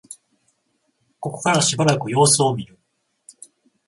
[1.19, 2.79] ここからしばらく様子を見る